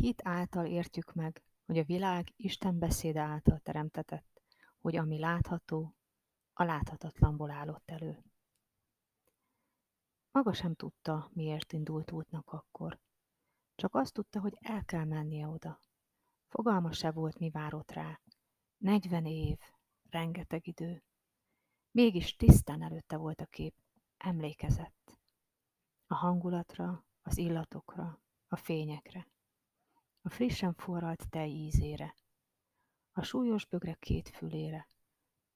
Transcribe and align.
Hit 0.00 0.20
által 0.24 0.66
értjük 0.66 1.12
meg, 1.12 1.42
hogy 1.66 1.78
a 1.78 1.84
világ 1.84 2.32
Isten 2.36 2.78
beszéde 2.78 3.20
által 3.20 3.58
teremtetett, 3.58 4.42
hogy 4.78 4.96
ami 4.96 5.18
látható, 5.18 5.94
a 6.52 6.62
láthatatlanból 6.64 7.50
állott 7.50 7.90
elő. 7.90 8.24
Maga 10.30 10.52
sem 10.52 10.74
tudta, 10.74 11.30
miért 11.32 11.72
indult 11.72 12.12
útnak 12.12 12.52
akkor. 12.52 12.98
Csak 13.74 13.94
azt 13.94 14.12
tudta, 14.12 14.40
hogy 14.40 14.56
el 14.60 14.84
kell 14.84 15.04
mennie 15.04 15.46
oda. 15.46 15.80
Fogalma 16.48 16.92
se 16.92 17.10
volt, 17.10 17.38
mi 17.38 17.50
várott 17.50 17.90
rá. 17.90 18.20
Negyven 18.76 19.26
év, 19.26 19.58
rengeteg 20.10 20.66
idő. 20.66 21.04
Mégis 21.90 22.36
tisztán 22.36 22.82
előtte 22.82 23.16
volt 23.16 23.40
a 23.40 23.46
kép, 23.46 23.74
emlékezett. 24.16 25.18
A 26.06 26.14
hangulatra, 26.14 27.04
az 27.22 27.38
illatokra, 27.38 28.20
a 28.48 28.56
fényekre. 28.56 29.29
Frissen 30.30 30.74
forralt 30.74 31.30
tej 31.30 31.50
ízére. 31.50 32.14
A 33.12 33.22
súlyos 33.22 33.64
bögre 33.64 33.94
két 33.94 34.28
fülére. 34.28 34.86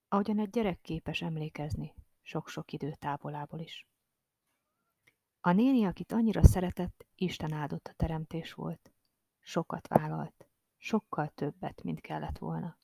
Ahogyan 0.09 0.39
egy 0.39 0.51
gyerek 0.51 0.81
képes 0.81 1.23
emlékezni 1.23 1.95
sok-sok 2.23 2.73
idő 2.73 2.93
távolából 2.93 3.59
is. 3.59 3.87
A 5.41 5.53
néni, 5.53 5.85
akit 5.85 6.13
annyira 6.13 6.45
szeretett, 6.45 7.07
Isten 7.15 7.53
áldott 7.53 7.87
a 7.87 7.93
teremtés 7.93 8.53
volt. 8.53 8.93
Sokat 9.41 9.87
vállalt, 9.87 10.49
sokkal 10.77 11.29
többet, 11.29 11.83
mint 11.83 12.01
kellett 12.01 12.39
volna. 12.39 12.79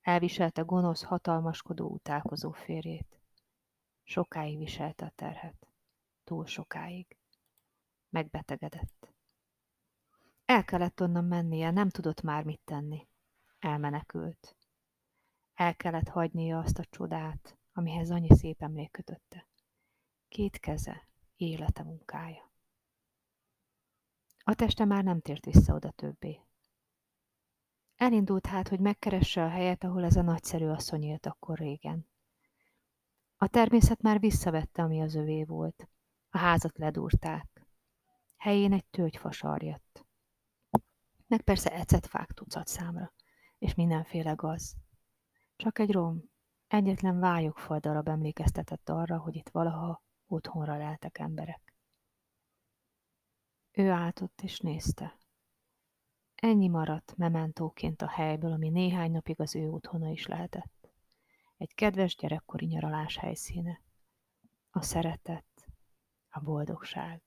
Elviselte 0.00 0.62
gonosz, 0.62 1.02
hatalmaskodó, 1.02 1.88
utálkozó 1.88 2.50
férjét. 2.50 3.20
Sokáig 4.02 4.58
viselte 4.58 5.04
a 5.04 5.12
terhet. 5.14 5.66
Túl 6.24 6.46
sokáig. 6.46 7.16
Megbetegedett. 8.08 9.13
El 10.44 10.64
kellett 10.64 11.00
onnan 11.00 11.24
mennie, 11.24 11.70
nem 11.70 11.88
tudott 11.88 12.22
már 12.22 12.44
mit 12.44 12.60
tenni. 12.64 13.08
Elmenekült. 13.58 14.56
El 15.54 15.76
kellett 15.76 16.08
hagynia 16.08 16.58
azt 16.58 16.78
a 16.78 16.84
csodát, 16.84 17.58
amihez 17.72 18.10
annyi 18.10 18.36
szép 18.36 18.62
emlék 18.62 18.90
kötötte. 18.90 19.46
Két 20.28 20.58
keze, 20.58 21.08
élete 21.36 21.82
munkája. 21.82 22.52
A 24.44 24.54
teste 24.54 24.84
már 24.84 25.04
nem 25.04 25.20
tért 25.20 25.44
vissza 25.44 25.74
oda 25.74 25.90
többé. 25.90 26.40
Elindult 27.96 28.46
hát, 28.46 28.68
hogy 28.68 28.80
megkeresse 28.80 29.44
a 29.44 29.48
helyet, 29.48 29.84
ahol 29.84 30.04
ez 30.04 30.16
a 30.16 30.22
nagyszerű 30.22 30.66
asszony 30.66 31.02
élt 31.02 31.26
akkor 31.26 31.58
régen. 31.58 32.08
A 33.36 33.48
természet 33.48 34.02
már 34.02 34.20
visszavette, 34.20 34.82
ami 34.82 35.00
az 35.00 35.14
övé 35.14 35.44
volt. 35.44 35.88
A 36.30 36.38
házat 36.38 36.78
ledúrták. 36.78 37.66
Helyén 38.36 38.72
egy 38.72 38.84
tölgyfa 38.84 39.30
sarjadt. 39.30 40.03
Meg 41.26 41.40
persze 41.42 41.70
ecetfák 41.70 42.32
tucat 42.32 42.66
számra, 42.66 43.12
és 43.58 43.74
mindenféle 43.74 44.32
gaz. 44.32 44.76
Csak 45.56 45.78
egy 45.78 45.92
rom, 45.92 46.22
egyetlen 46.66 47.18
vályogfal 47.18 47.78
darab 47.78 48.08
emlékeztetett 48.08 48.88
arra, 48.88 49.18
hogy 49.18 49.36
itt 49.36 49.48
valaha 49.48 50.02
otthonra 50.26 50.76
leltek 50.76 51.18
emberek. 51.18 51.74
Ő 53.70 53.90
állt 53.90 54.20
ott 54.20 54.40
és 54.40 54.58
nézte. 54.58 55.18
Ennyi 56.34 56.68
maradt 56.68 57.16
mementóként 57.16 58.02
a 58.02 58.08
helyből, 58.08 58.52
ami 58.52 58.68
néhány 58.68 59.10
napig 59.10 59.40
az 59.40 59.54
ő 59.54 59.70
otthona 59.70 60.08
is 60.08 60.26
lehetett. 60.26 60.92
Egy 61.56 61.74
kedves 61.74 62.16
gyerekkori 62.16 62.66
nyaralás 62.66 63.16
helyszíne. 63.16 63.80
A 64.70 64.82
szeretet, 64.82 65.66
a 66.28 66.40
boldogság. 66.40 67.22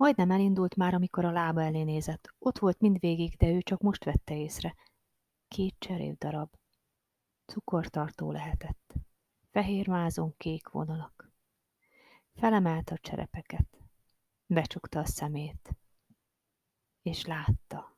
Majdnem 0.00 0.30
elindult 0.30 0.76
már, 0.76 0.94
amikor 0.94 1.24
a 1.24 1.30
lába 1.30 1.62
elé 1.62 1.82
nézett. 1.82 2.34
Ott 2.38 2.58
volt 2.58 2.80
mindvégig, 2.80 3.36
de 3.36 3.48
ő 3.48 3.60
csak 3.60 3.80
most 3.80 4.04
vette 4.04 4.36
észre. 4.36 4.74
Két 5.48 5.74
cserév 5.78 6.16
darab. 6.16 6.54
Cukortartó 7.46 8.32
lehetett. 8.32 8.94
Fehér 9.50 9.88
mázon 9.88 10.34
kék 10.36 10.68
vonalak. 10.68 11.32
Felemelte 12.34 12.94
a 12.94 12.98
cserepeket. 12.98 13.78
Becsukta 14.46 15.00
a 15.00 15.04
szemét. 15.04 15.76
És 17.02 17.24
látta. 17.26 17.96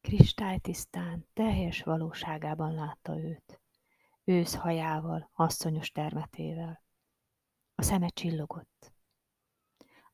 Kristálytisztán, 0.00 1.26
teljes 1.32 1.82
valóságában 1.82 2.74
látta 2.74 3.18
őt. 3.18 3.60
Ősz 4.24 4.54
hajával, 4.54 5.30
asszonyos 5.32 5.90
termetével. 5.90 6.82
A 7.74 7.82
szeme 7.82 8.08
csillogott. 8.08 8.93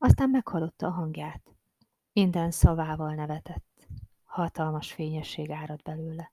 Aztán 0.03 0.31
meghallotta 0.31 0.87
a 0.87 0.91
hangját. 0.91 1.57
Minden 2.13 2.51
szavával 2.51 3.15
nevetett. 3.15 3.89
Hatalmas 4.25 4.93
fényesség 4.93 5.51
árad 5.51 5.83
belőle. 5.83 6.33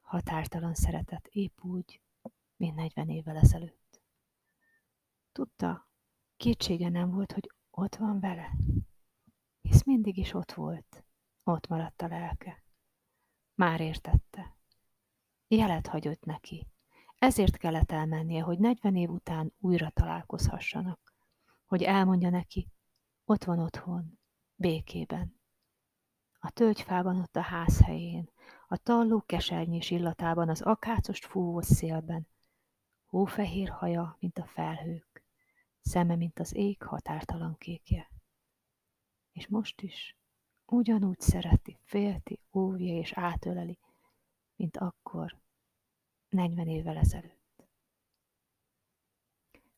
Határtalan 0.00 0.74
szeretet, 0.74 1.26
épp 1.26 1.60
úgy, 1.62 2.00
mint 2.56 2.74
negyven 2.74 3.08
évvel 3.08 3.36
ezelőtt. 3.36 4.02
Tudta, 5.32 5.88
kétsége 6.36 6.88
nem 6.88 7.10
volt, 7.10 7.32
hogy 7.32 7.52
ott 7.70 7.96
van 7.96 8.20
vele. 8.20 8.56
Hisz 9.60 9.84
mindig 9.84 10.16
is 10.16 10.34
ott 10.34 10.52
volt. 10.52 11.04
Ott 11.44 11.66
maradt 11.66 12.02
a 12.02 12.08
lelke. 12.08 12.64
Már 13.54 13.80
értette. 13.80 14.56
Jelet 15.48 15.86
hagyott 15.86 16.24
neki. 16.24 16.66
Ezért 17.18 17.56
kellett 17.56 17.90
elmennie, 17.90 18.42
hogy 18.42 18.58
negyven 18.58 18.96
év 18.96 19.10
után 19.10 19.52
újra 19.58 19.90
találkozhassanak. 19.90 21.09
Hogy 21.70 21.82
elmondja 21.82 22.30
neki, 22.30 22.72
ott 23.24 23.44
van 23.44 23.58
otthon, 23.58 24.18
békében. 24.54 25.40
A 26.38 26.50
tölgyfában 26.50 27.20
ott 27.20 27.36
a 27.36 27.40
ház 27.40 27.80
helyén, 27.80 28.30
a 28.68 28.76
talló 28.76 29.22
kesernyés 29.26 29.90
illatában, 29.90 30.48
az 30.48 30.62
akácos 30.62 31.18
fúvó 31.18 31.60
szélben, 31.60 32.28
hófehér 33.04 33.68
haja, 33.68 34.16
mint 34.20 34.38
a 34.38 34.46
felhők, 34.46 35.24
szeme, 35.80 36.16
mint 36.16 36.38
az 36.38 36.54
ég 36.54 36.82
határtalan 36.82 37.56
kékje. 37.58 38.10
És 39.32 39.48
most 39.48 39.80
is 39.80 40.16
ugyanúgy 40.66 41.20
szereti, 41.20 41.78
félti, 41.82 42.40
óvja 42.52 42.98
és 42.98 43.12
átöleli, 43.12 43.78
mint 44.56 44.76
akkor, 44.76 45.40
negyven 46.28 46.68
évvel 46.68 46.96
ezelőtt. 46.96 47.68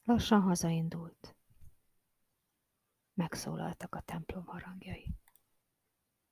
Lassan 0.05 0.41
hazaindult. 0.41 1.37
Megszólaltak 3.15 3.95
a 3.95 4.01
templom 4.01 4.45
harangjai. 4.47 5.15